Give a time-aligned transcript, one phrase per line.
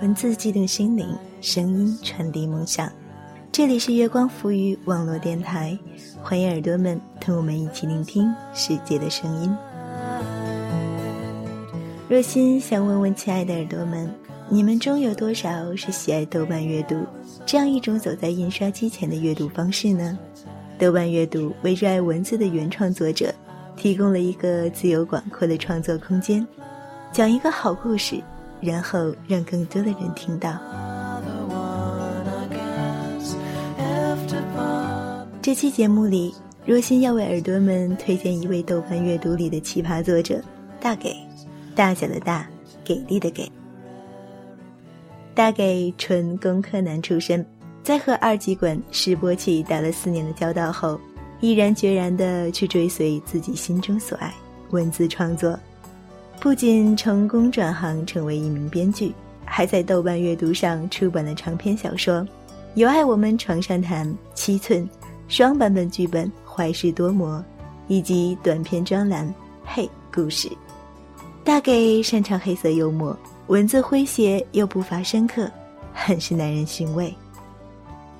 [0.00, 1.08] 文字激动心灵，
[1.40, 2.88] 声音传递梦想。
[3.50, 5.76] 这里是月光浮语网络电台，
[6.22, 9.52] 欢迎耳朵们同我们一起聆听世界的声音。
[12.08, 14.08] 若心想问问亲爱的耳朵们，
[14.48, 17.04] 你们中有多少是喜爱豆瓣阅读
[17.44, 20.16] 这样一种走在印刷机前的阅读方式呢？
[20.78, 23.32] 豆瓣阅读为热爱文字的原创作者
[23.76, 26.46] 提供了一个自由广阔的创作空间，
[27.12, 28.22] 讲一个好故事，
[28.60, 30.58] 然后让更多的人听到。
[35.40, 36.34] 这期节目里，
[36.66, 40.42] 若心要为耳朵们推荐一位豆瓣阅读里的奇葩作者——
[40.78, 41.16] 大给，
[41.74, 42.46] 大小的大，
[42.84, 43.50] 给力的给。
[45.34, 47.46] 大给纯工科男出身。
[47.86, 51.00] 在和二极管示波器打了四年的交道后，
[51.38, 54.34] 毅然决然地去追随自己心中所爱——
[54.70, 55.56] 文字创作。
[56.40, 62.14] 不仅成功转行成为一名编剧，还在豆瓣阅读上出版了长篇小说
[62.74, 64.90] 《有爱我们床上谈》七寸
[65.28, 67.38] 双版本剧本《坏事多磨》，
[67.86, 69.24] 以及短篇专栏
[69.64, 70.48] 《嘿故事》。
[71.44, 75.48] 大给擅长黑色幽默，文字诙谐又不乏深刻，
[75.94, 77.14] 很是耐人寻味。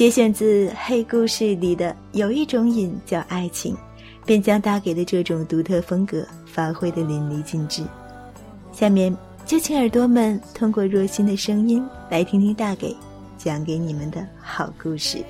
[0.00, 3.76] 节选自《黑故事》里的有一种瘾叫爱情，
[4.24, 7.82] 便将大给的这种独特风格发挥的淋漓尽致。
[8.72, 12.96] 下面就请耳朵们通过若心的声音来听听大给
[13.36, 15.22] 讲给你们的好故事。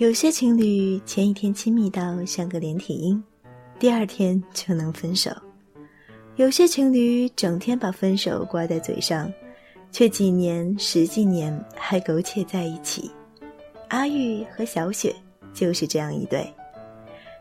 [0.00, 3.22] 有些情侣前一天亲密到像个连体婴，
[3.78, 5.30] 第二天就能分手；
[6.36, 9.30] 有些情侣整天把分手挂在嘴上，
[9.92, 13.10] 却几年、十几年还苟且在一起。
[13.88, 15.14] 阿玉和小雪
[15.52, 16.50] 就是这样一对。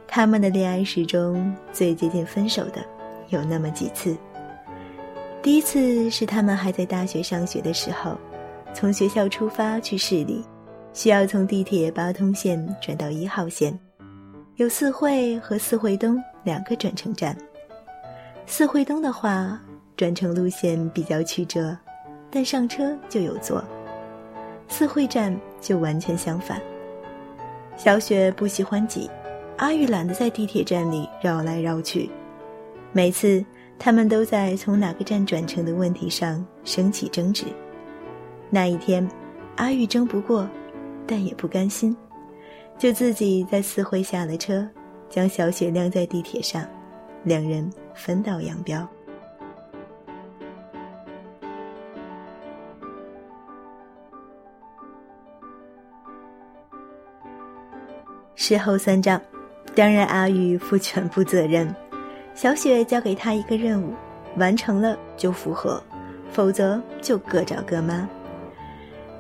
[0.06, 2.86] 他们的恋爱史中最接近分手的
[3.30, 4.18] 有那么几次。
[5.42, 8.18] 第一次是他们还在大学上学的时候，
[8.74, 10.44] 从学校出发去市里。
[10.92, 13.78] 需要从地铁八通线转到一号线，
[14.56, 17.38] 有四惠和四惠东两个转乘站。
[18.46, 19.60] 四惠东的话，
[19.96, 21.78] 转乘路线比较曲折，
[22.32, 23.64] 但上车就有座。
[24.68, 26.60] 四惠站就完全相反。
[27.78, 29.10] 小雪不喜欢挤，
[29.58, 32.10] 阿玉懒得在地铁站里绕来绕去。
[32.92, 33.46] 每次
[33.78, 37.46] 他们都在从哪个站转乘的问题上升起争执。
[38.50, 39.08] 那一天，
[39.58, 40.50] 阿玉争不过。
[41.10, 41.98] 但也不甘心，
[42.78, 44.64] 就自己在四惠下了车，
[45.10, 46.64] 将小雪晾在地铁上，
[47.24, 48.88] 两人分道扬镳。
[58.36, 59.20] 事后算账，
[59.74, 61.76] 当然阿玉负全部责任，
[62.36, 63.96] 小雪交给他一个任务，
[64.38, 65.82] 完成了就复合，
[66.32, 68.08] 否则就各找各妈。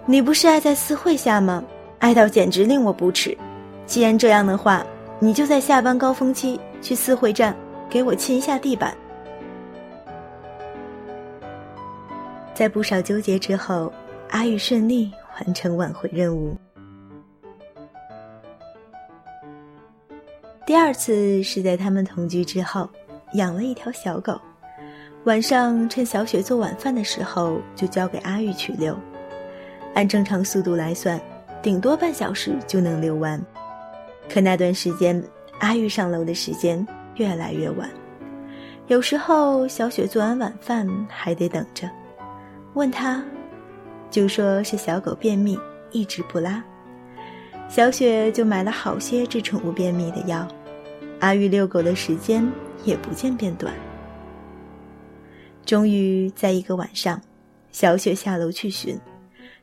[0.05, 1.63] 你不是爱在四惠下吗？
[1.99, 3.37] 爱到简直令我不齿。
[3.85, 4.85] 既然这样的话，
[5.19, 7.55] 你就在下班高峰期去四惠站
[7.89, 8.95] 给我亲一下地板。
[12.53, 13.91] 在不少纠结之后，
[14.29, 16.55] 阿玉顺利完成挽回任务。
[20.66, 22.87] 第二次是在他们同居之后，
[23.34, 24.40] 养了一条小狗，
[25.23, 28.95] 晚上趁小雪做晚饭的时候，就交给阿玉去遛。
[29.95, 31.19] 按正常速度来算。
[31.61, 33.41] 顶多半小时就能遛完，
[34.29, 35.22] 可那段时间，
[35.59, 36.85] 阿玉上楼的时间
[37.16, 37.90] 越来越晚。
[38.88, 41.90] 有时候小雪做完晚饭还得等着，
[42.73, 43.22] 问他，
[44.09, 45.59] 就说是小狗便秘
[45.91, 46.64] 一直不拉，
[47.67, 50.47] 小雪就买了好些治宠物便秘的药，
[51.20, 52.50] 阿玉遛狗的时间
[52.85, 53.73] 也不见变短。
[55.66, 57.22] 终于在一个晚上，
[57.72, 58.97] 小雪下楼去寻，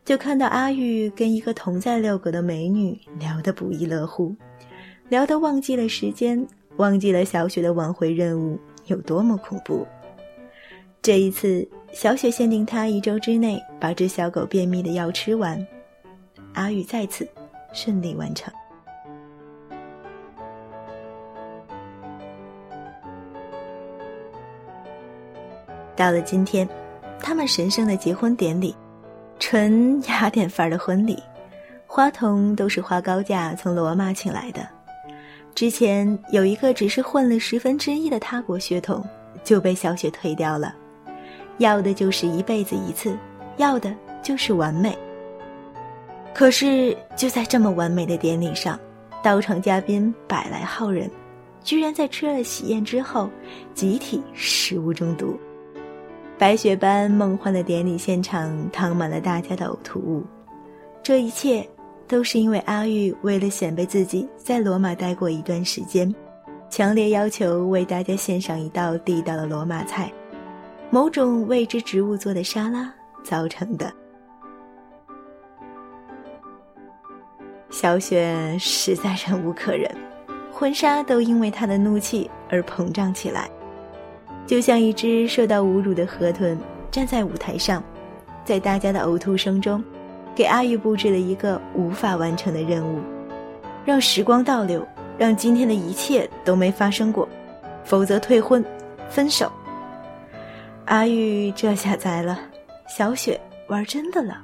[0.06, 4.32] 就看到阿玉跟一个同在遛狗的美女聊得不亦乐乎，
[5.08, 8.56] 聊得忘记了时间，忘记了小雪的挽回任务
[8.86, 9.84] 有多么恐怖。
[11.02, 15.66] 这一次，小雪限定他一周之内把这小狗便秘的药吃完，
[16.54, 17.28] 阿玉再次
[17.72, 18.54] 顺利完成。
[25.96, 26.68] 到了今天，
[27.18, 28.72] 他们神圣的结婚典礼，
[29.38, 31.22] 纯雅典范儿的婚礼，
[31.86, 34.66] 花童都是花高价从罗马请来的。
[35.54, 39.04] 之前有一个只是混了十分之一的他国血统，
[39.44, 40.74] 就被小雪推掉了，
[41.58, 43.16] 要的就是一辈子一次，
[43.56, 44.96] 要的就是完美。
[46.34, 48.78] 可是就在这么完美的典礼上，
[49.22, 51.10] 到场嘉宾百来号人，
[51.62, 53.30] 居然在吃了喜宴之后，
[53.74, 55.38] 集体食物中毒。
[56.38, 60.22] 白雪般梦幻的典礼现场淌满了大家的呕吐物，
[61.02, 61.66] 这一切
[62.06, 66.14] 都是因为阿玉为了显摆自己在罗马待过一段时间，
[66.68, 70.12] 强烈要求为大家献上一道地道的罗马菜——
[70.90, 72.92] 某种未知植物做的沙拉
[73.24, 73.90] 造成的。
[77.70, 79.90] 小雪实在忍无可忍，
[80.52, 83.48] 婚纱都因为她的怒气而膨胀起来。
[84.46, 86.56] 就像一只受到侮辱的河豚，
[86.90, 87.82] 站在舞台上，
[88.44, 89.82] 在大家的呕吐声中，
[90.34, 93.00] 给阿玉布置了一个无法完成的任务：
[93.84, 94.86] 让时光倒流，
[95.18, 97.28] 让今天的一切都没发生过，
[97.84, 98.64] 否则退婚，
[99.08, 99.50] 分手。
[100.84, 102.38] 阿玉这下栽了，
[102.88, 104.40] 小雪玩真的了，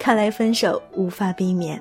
[0.00, 1.80] 看来分手无法避免。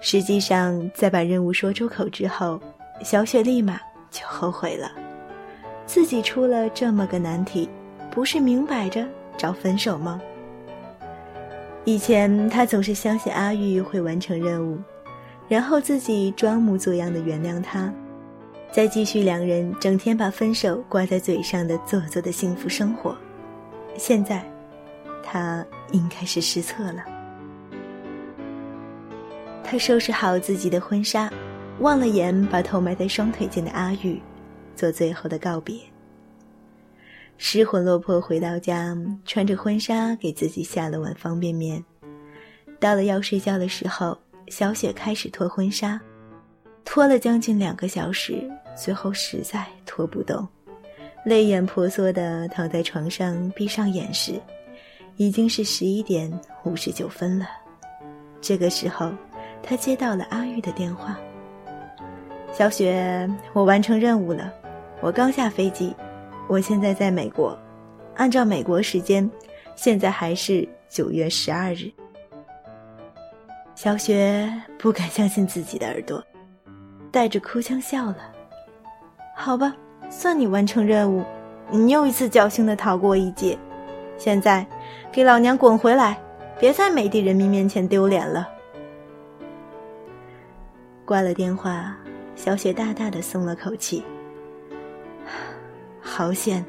[0.00, 2.60] 实际上，在把任务说出口之后，
[3.04, 3.80] 小雪立马
[4.10, 4.90] 就后悔了。
[5.92, 7.68] 自己出了这么个难题，
[8.10, 9.06] 不是明摆着
[9.36, 10.18] 找分手吗？
[11.84, 14.78] 以前他总是相信阿玉会完成任务，
[15.50, 17.92] 然后自己装模作样的原谅他，
[18.72, 23.14] 再继续两人整天把分手挂在嘴上的做作的幸福生活。
[23.98, 24.42] 现在，
[25.22, 27.04] 他应该是失策了。
[29.62, 31.30] 他收拾好自己的婚纱，
[31.80, 34.18] 望了眼把头埋在双腿间的阿玉。
[34.74, 35.80] 做最后的告别。
[37.38, 41.82] 失魂落魄回到家，穿着婚纱给自己下了碗方便面。
[42.78, 44.16] 到了要睡觉的时候，
[44.48, 46.00] 小雪开始脱婚纱，
[46.84, 50.46] 脱了将近两个小时，最后实在脱不动，
[51.24, 54.40] 泪眼婆娑的躺在床上，闭上眼时，
[55.16, 56.32] 已经是十一点
[56.64, 57.46] 五十九分了。
[58.40, 59.12] 这个时候，
[59.62, 61.18] 她接到了阿玉的电话
[62.54, 64.52] ：“小雪，我完成任务了。”
[65.02, 65.92] 我刚下飞机，
[66.46, 67.58] 我现在在美国，
[68.14, 69.28] 按照美国时间，
[69.74, 71.90] 现在还是九月十二日。
[73.74, 76.22] 小雪不敢相信自己的耳朵，
[77.10, 78.32] 带着哭腔笑了。
[79.34, 79.74] 好吧，
[80.08, 81.24] 算你完成任务，
[81.68, 83.58] 你又一次侥幸的逃过一劫。
[84.16, 84.64] 现在，
[85.10, 86.16] 给老娘滚回来，
[86.60, 88.48] 别在美帝人民面前丢脸了。
[91.04, 91.92] 挂了电话，
[92.36, 94.04] 小雪大大的松了口气。
[96.14, 96.62] 好险！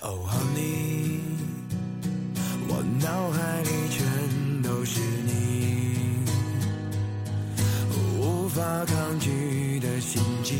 [0.00, 1.20] 哦，Honey，
[2.66, 6.24] 我脑海里全都是你，
[7.92, 10.54] 无法抗拒的心悸，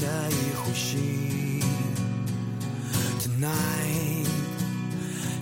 [0.00, 1.60] 难以呼吸。
[3.20, 4.26] Tonight，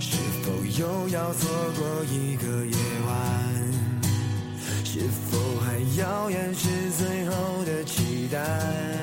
[0.01, 3.15] 是否又要错过一个夜晚？
[4.85, 4.99] 是
[5.31, 6.69] 否还要掩饰
[6.99, 9.00] 最后的期待？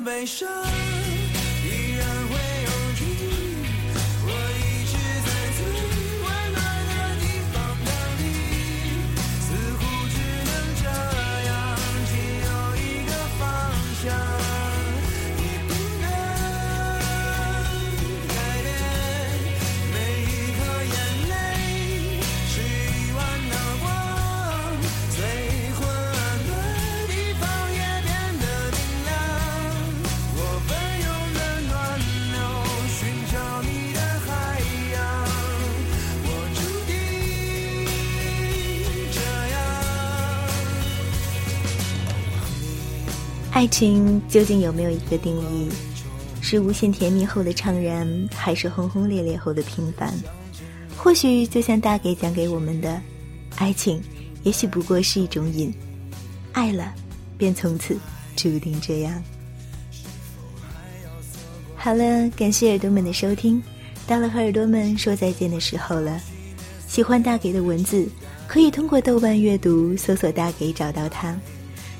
[0.00, 0.99] 悲伤。
[43.60, 45.68] 爱情究竟有没有一个定义？
[46.40, 50.10] 是无限甜蜜后的怅然，还是轰轰烈烈后的平凡？
[50.96, 52.98] 或许就像大给讲给我们的，
[53.56, 54.02] 爱情
[54.44, 55.70] 也许不过是一种瘾，
[56.52, 56.94] 爱了，
[57.36, 57.98] 便从此
[58.34, 59.22] 注定这样。
[61.76, 63.62] 好了，感谢耳朵们的收听，
[64.06, 66.18] 到了和耳朵们说再见的时候了。
[66.88, 68.08] 喜欢大给的文字，
[68.48, 71.38] 可以通过豆瓣阅读搜索“大给”找到它。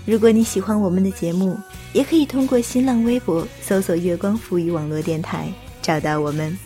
[0.07, 1.57] 如果你喜欢我们的节目，
[1.93, 5.53] 也可以通过新浪微博搜索“月光赋予网络电台”
[5.83, 6.59] 找到我们。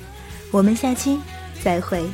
[0.50, 1.18] 我们下期
[1.62, 2.04] 再会。